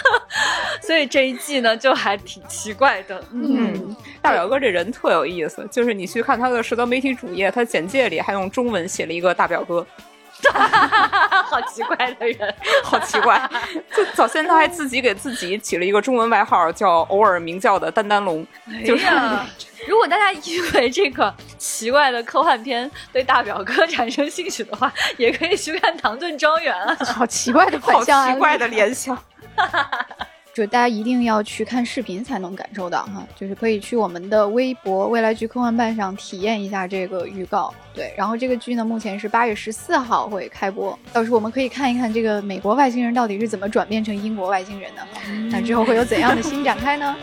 [0.82, 3.22] 所以这一季呢，就还挺奇怪的。
[3.32, 9.86] 嗯，大表哥这人特有意思，就是你去看他的社交媒体主页，他简介里还用中文写了一个大表哥。
[11.50, 13.50] 好奇怪的人，好奇怪！
[13.96, 18.46] 就早先他还自己给自己起了一个中文外号，叫偶尔鸣叫的丹丹龙。
[18.86, 19.44] 就是、哎、
[19.88, 26.94] 如果大家因为这个奇怪的科幻片对大表哥产生兴趣的话，也可以去看《唐顿庄园》啊。
[27.04, 29.18] 好奇怪的反向，好奇怪的联想。
[30.58, 37.72] 就大家一定要去看视频才能感受到哈，就是可以去我们的微博未来剧科幻办上体验一下这个预告。
[37.94, 45.06] 对，然后这个剧呢，目前是八月十四号会开播，到时候我们可以看一看这个美国外星人到底是怎么转变成英国外星人的，
[45.48, 47.16] 那之后会有怎样的新展开呢？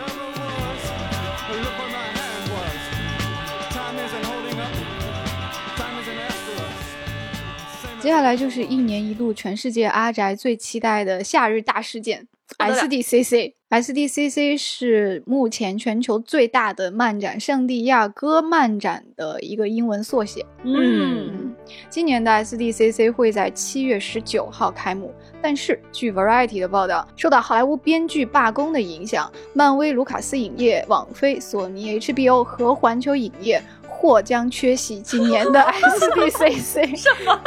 [7.99, 12.25] 接下来就是一年一度全世界阿宅最期待的夏日大事件
[12.57, 13.53] SDCC。
[13.69, 20.45] SDCC 是目前全球最大的漫展——圣地亚哥漫展的一个英文缩写。
[20.63, 21.53] 嗯，
[21.89, 33.61] 今年的 SDCC 会在七月十九号开幕，但是据 Variety 的报道，受到好莱坞编剧罢工的影响，漫威、卢卡斯影业、网飞、索尼、HBO 和环球影业。
[33.97, 36.95] 或将缺席今年的 SDCC。
[36.97, 37.41] 什么？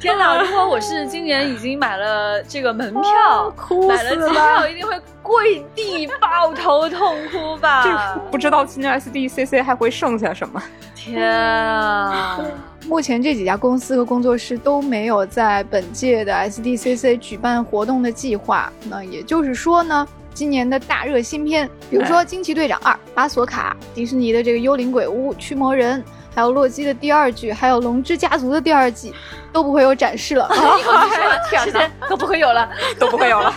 [0.00, 0.40] 天哪！
[0.42, 3.54] 如果我是今年已经买了这个门票，
[3.88, 8.16] 买了机票，一定会跪地抱头痛哭吧？
[8.30, 10.62] 不知道今年 SDCC 还会剩下什么？
[10.94, 12.38] 天啊！
[12.86, 18.72] 目前这几家公司和工作室都没有在本届的 SDCC 举办活动的计划。
[18.88, 20.06] 那也就是说呢？
[20.32, 26.00] 今年的大热新片，比如说《惊奇队长二》、《巴索卡》、迪士尼的这个《幽灵鬼屋》、《驱魔人》，
[26.34, 29.14] 还有《洛基》的第二季，还有《龙之家族》的第二季，
[29.52, 30.48] 都不会有展示了。
[31.50, 33.54] 天哪，都不会有了，都不会有了。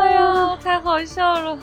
[0.00, 1.58] 哎呀，太好笑了。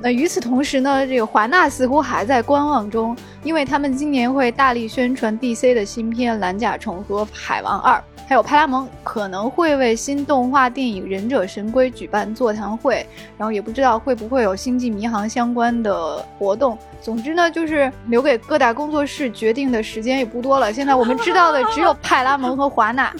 [0.00, 7.96] 那与此同时呢，这个华纳似乎还在观望中，因为他们今年会大力宣传 DC 的新片《蓝甲虫》和《海王二》。
[8.26, 13.06] 还有派拉蒙可能会为新动画电影《忍者神龟》举办座谈会，
[13.36, 16.76] 然后也不知道会不会有星际迷航相关的活动。
[17.00, 20.72] 总之呢，就是留给各大工作室决定的时间也不多了。
[20.72, 23.14] 现在我们知道的只有派拉蒙和华纳。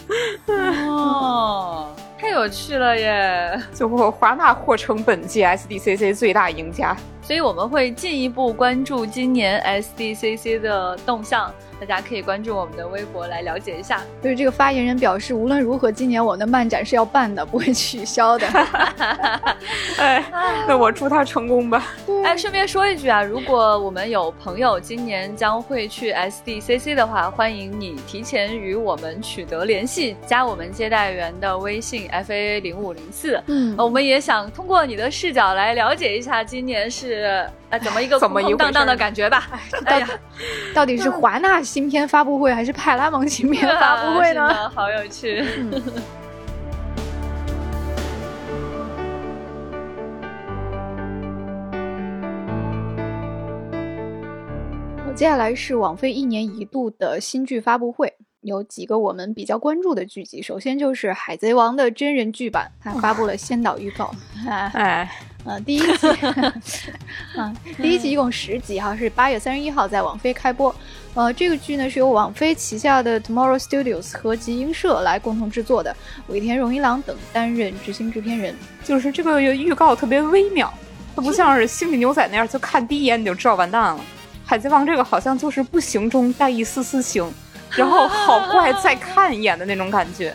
[0.88, 1.88] 哦，
[2.18, 3.60] 太有趣了耶！
[3.72, 6.96] 最后华纳或成本届 SDCC 最大赢家。
[7.20, 11.50] 所以我们会进一步关注今年 SDCC 的动向。
[11.80, 14.02] 大家可以关注我们的微博来了解一下。
[14.22, 18.46] 就是这个发言人表示，无论如何，今年我们的漫展是要办的，不会取消的。
[19.98, 20.24] 哎，
[20.66, 21.94] 那我祝他成功吧。
[22.24, 33.42] 哎，顺便说一句啊，如果我们有朋友今年将会去 SDCC 的话，欢迎你提前与我们取得联系，加我们接待员的微信 FAA 零五零四。
[33.46, 37.46] 嗯，我们也想通过你的视角来了解一下今年是。
[37.78, 39.48] 怎么一个空空荡荡的感觉吧？
[39.86, 40.08] 哎呀，
[40.74, 44.52] 到底是华纳新片发布会还是派拉蒙新片发布会呢？
[44.74, 45.44] 好有趣。
[55.14, 60.42] 接下来是网飞一年一度的新剧发布会，有几个我们比较关注的剧集。
[60.42, 64.12] 首先就是《海贼王》的真人剧版，它发布了先导预告。
[64.72, 65.08] 哎。
[65.46, 66.08] 嗯，第一集，
[67.36, 70.74] 嗯， 第一集一共十集哈，是八月三十一号在网飞开播。
[71.14, 75.94] 呃，这个剧呢是由网飞旗下的 Tomorrow Studios 和集英社来共同制作的，
[76.28, 78.56] 尾田荣一郎等担任执行制片人。
[78.82, 80.72] 就是这个预告特别微妙，
[81.14, 84.00] 它不像是《星际牛仔》那样，就看第一眼你就知道完蛋了。
[84.46, 87.30] 海贼王这个好像就是不行中带一丝丝行。
[87.70, 90.32] 然后好 怪，再看一眼的那种感觉，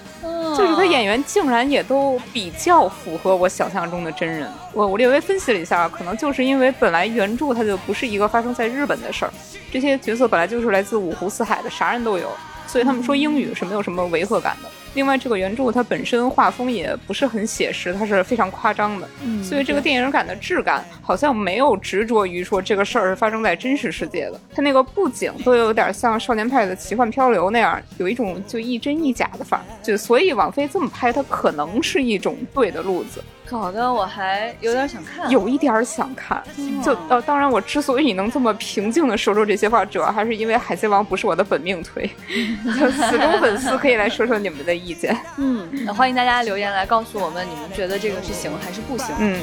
[0.55, 4.49] 就是他演员竟然也都比较符合我想象中的真人。
[4.73, 9.31] 我我略微分析了一下，可能就是因为本来原著它就不是一个发生在日本的事儿，
[9.71, 12.29] 这些角色本来就是来自五湖四海的，啥人都有。
[12.67, 14.69] 所以他们说英语是没有什么违和感的。
[14.95, 19.07] 另外，这个原著它本身画风也不是很写实，它是非常夸张的。
[19.23, 24.39] 嗯，所以这个电影感的质感好像没有执着于说这个事儿是发生在真实世界的。
[24.53, 29.63] 它那个布景都有点像《少年派的奇幻漂流》那样，有一种就一真一假的范儿。
[29.83, 33.23] 就所以王菲这么拍，它可能是一种对的路子。
[33.49, 36.43] 搞得我还有点想看，有一点想看。
[36.83, 42.09] 就呃，当然，我之所以能这么平静的说出这些话，主要还是因为《海贼王》不是我的本命推。
[42.79, 45.17] 就死忠粉丝可以来说说你们的意见。
[45.37, 49.07] 嗯，欢迎大家留言来告诉我们，你们觉得这个是行还是不行？
[49.17, 49.39] 嗯。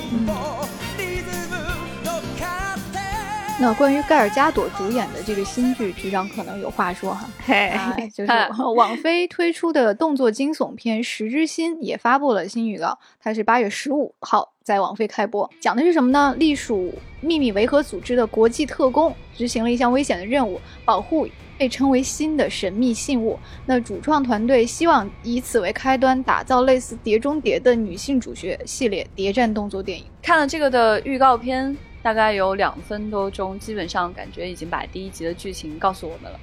[3.59, 7.27] 那关于盖尔加朵主演的这个新剧，局长可能有话说哈。
[7.43, 7.73] 嘿，
[8.13, 8.31] 就是
[8.75, 16.35] 网飞推出的动作惊悚片《十之心》也发布了新预告，它是八月十五号在网飞开播，讲的是什么呢？
[16.39, 16.93] 隶属
[17.23, 21.27] 秘密维和组织的国际特工执行了一项危险的任务，保护
[21.57, 23.39] 被称为“新”的神秘信物。
[23.65, 30.05] 那主创团队希望以此为开端，打造类似《碟中谍》的女性主角系列谍战动作电影。
[30.21, 31.75] 看了这个的预告片。
[32.07, 36.39] 大概有两分多钟，基本上感觉已经把第一集的剧情告诉我们了。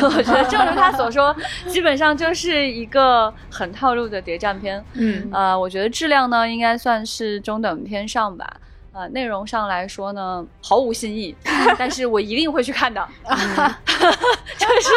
[0.16, 1.36] 我觉得正如他所说，
[1.68, 4.82] 基本上就是一个很套路的谍战片。
[4.94, 8.50] 嗯，呃，我觉得质量呢应该算是中等偏上吧。
[8.96, 11.36] 呃，内容上来说呢，毫无新意，
[11.78, 13.06] 但是我一定会去看的，
[14.56, 14.90] 就是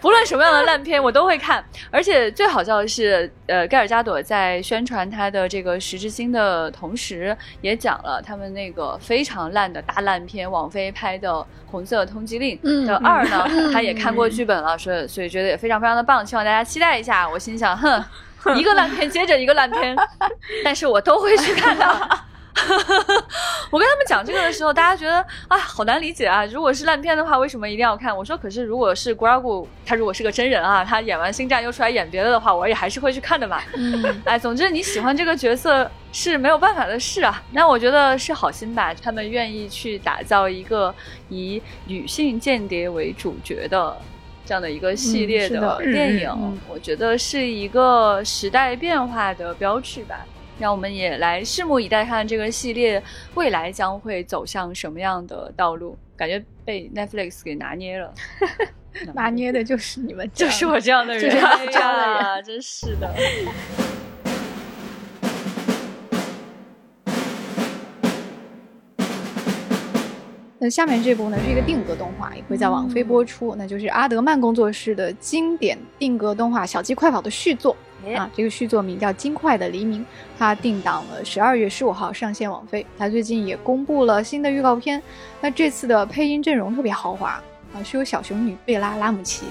[0.00, 11.30] 不论什么样的烂片我都会看，而且最好笑的是，呃，盖尔加朵在宣传他的这个十之星的同时，也讲了他们那个非常烂的大烂片，网飞拍的
[11.68, 17.28] 《红色通缉令》的二呢，他也看过剧本了，所以所以觉得也非常非常的棒，希望大家期待一下。
[17.28, 18.04] 我心想，哼，
[18.56, 19.96] 一个烂片接着一个烂片，
[20.62, 22.20] 但是我都会去看的。
[23.70, 26.44] 我跟他们讲这个的时候，大家觉得啊，好难理解啊！
[26.46, 28.16] 如果是烂片的话，为什么一定要看？
[28.16, 33.60] 我说，可是如果是 Gragu，，他如果是个真人啊，他演完星战又出来演别的的话，我也还是会去看的嘛。
[33.74, 37.42] 嗯，哎，总之你喜欢这个角色是没有办法的事啊。
[37.52, 40.94] 那我觉得是好心吧，他们愿意去打造一个
[41.28, 43.96] 以女性间谍为主角的
[44.46, 50.24] 这样的一个系列的电影，我觉得是一个时代变化的标志吧。
[50.58, 53.02] 让我们也来拭目以待，看这个系列
[53.34, 55.96] 未来将会走向什么样的道路。
[56.16, 58.14] 感觉被 Netflix 给拿捏了，
[59.12, 61.38] 拿捏的就是你们，就是我这样的人，这
[61.78, 63.14] 样的人，真是的。
[70.58, 77.76] 那下面这部呢是一个定格动画，也会在网飞播出，那就是阿德曼工作室的经典定格动画《小鸡快跑》的续作。
[78.14, 80.00] 啊，这个续作名叫《金块的黎明》，
[80.38, 82.84] 它定档了十二月十五号上线网飞。
[82.96, 85.02] 它最近也公布了新的预告片。
[85.40, 87.42] 那这次的配音阵容特别豪华
[87.74, 89.46] 啊，是由小熊女贝拉拉姆齐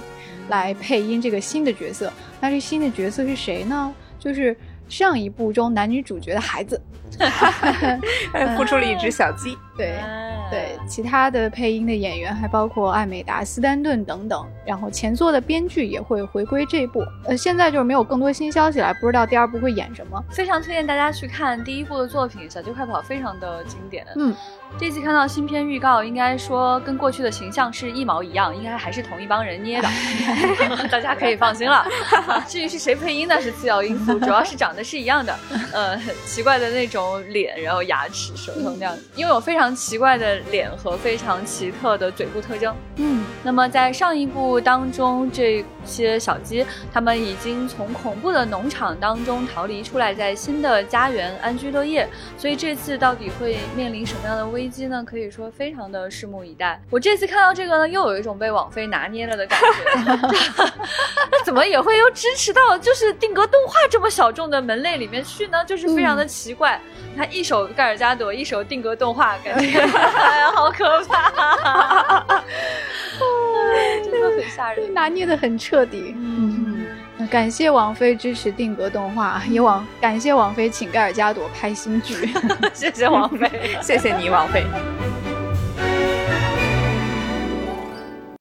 [0.49, 2.11] 来配音这个新的角色。
[2.39, 3.93] 那这新的角色是谁呢？
[4.17, 4.55] 就是
[4.87, 6.81] 上一部中男女主角的孩子，
[8.33, 9.57] 孵出了一只小鸡。
[9.77, 9.95] 对。
[10.49, 17.03] 对，其他的配音的演员还包括艾美达·斯丹顿等等，然后前作的编剧也会回归这部。
[17.25, 20.23] 呃，现在就是没有更多新消息了，不知道第二部会演什么。
[20.31, 24.05] 非常推荐大家去看第一部的作品《小鸡快跑》，非常的经典。
[24.15, 24.35] 嗯。
[24.77, 29.87] 这次看到新片预告，应该说跟过去的形象是一毛一样，应该还是同一帮人捏的，
[30.91, 31.87] 大家可以放心了。
[32.45, 35.33] 至于是谁配音，呢是次要因素，主要是长得是一样的。
[35.71, 42.75] 呃，奇怪的那种脸，然后牙齿、舌头那样，拥有非常奇怪的脸和非常奇特的嘴部特征。
[42.97, 52.05] 嗯，那么在上一部当中，这些小鸡他们已经从恐怖的农场当中逃离出来，在新的家园安居乐业。
[52.37, 54.64] 所以这次到底会面临什么样的危？
[54.65, 56.81] 飞机呢，可以说非常的拭目以待。
[56.89, 59.67] 我这次看到这个呢，又有一种被网飞拿捏了的感觉。
[61.31, 65.63] 那怎么也会又支持到就是定格动画这么小众的门类里面去呢？
[65.65, 66.81] 就是非常的奇怪。
[67.15, 72.25] 他一手盖尔加朵，一手定格动画，感觉哎呀，好可怕，
[74.03, 76.15] 真的很吓人，拿捏的很彻底。
[76.17, 76.54] 嗯，
[77.29, 82.29] 感谢王菲支持定格动画，也网感谢王菲请盖尔加朵拍新剧，
[82.73, 83.49] 谢谢王菲，
[83.81, 84.63] 谢谢你网飞。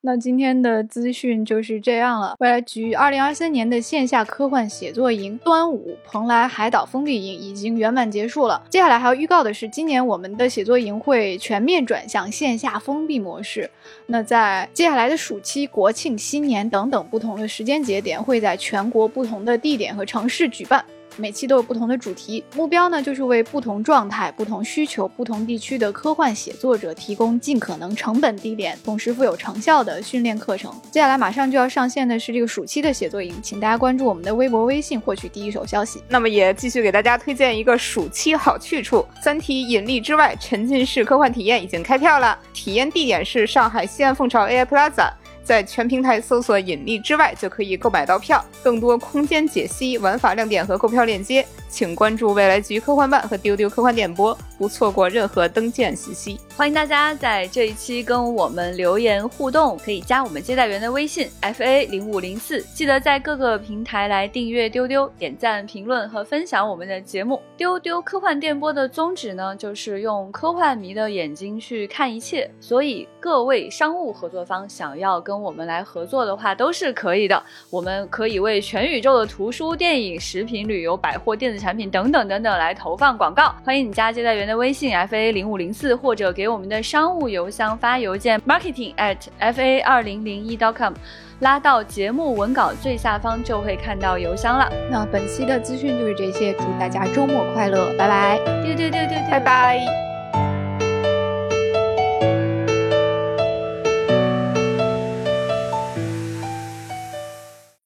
[0.07, 2.35] 那今天的资讯就是这样了。
[2.39, 8.63] 未来局二零二三年的线下科幻写作营“端午蓬莱海岛封闭营”已经圆满结束了。
[8.69, 13.71] 接下来还要预告的是，今年我们的写作营会全面转向线下封闭模式。
[14.05, 20.85] 那在接下来的暑期、国庆、新年等等不同的时间节点，会在全国不同的地点和城市举办。
[21.17, 30.75] 每期都有不同的主题，目标呢就是为不同状态、不同需求、不同地区的科幻写作者提供尽可能成本低廉、同时富有成效的训练课程。
[30.91, 36.03] 接下来马上就要上线的是这个暑期的写作营，请大家关注我们的微博、微信获取第一手消息。
[36.09, 45.13] 那么也继续给大家推荐一个暑期好去处——三体引力之外沉浸式科幻体验已经开票了，体验地点是上海西岸凤巢 AI Plaza。
[45.45, 48.43] 在全平台搜索“引力之外”就可以购买到票。
[48.63, 56.41] 更多空间解析、玩法亮点和购票链接，请关注未来局科幻办和丢丢科幻电波，不错过任何登舰信息。
[56.57, 62.63] 欢迎大家在这一期跟我们留言互动，可以加我们接待员的微信 f a 零五零四。
[62.73, 67.43] 记得在各个平台来订阅丢丢、点赞、评论和分享我们的节目。
[67.57, 72.49] 丢丢科幻电波的宗旨呢，就是用科幻迷的眼睛去看一切。
[72.61, 77.43] 所以各位商务合作方想要跟我们来合作的话，都是可以的。
[77.69, 83.53] 我们可以为全宇宙的图书、电影、食品、旅游、百货、电子产品等等等等来投放广告。
[83.65, 90.93] 欢迎你加接待员的微信 f a 零五零四，或者给我们的商务邮箱发邮件 marketing at f a 二零零一 dot com，
[91.41, 94.71] 拉到节目文稿最下方就会看到邮箱了。
[94.91, 98.39] 那本期的资讯就是这些，祝大家周末快乐，拜拜！
[98.63, 100.14] 丢丢丢丢丢，拜拜。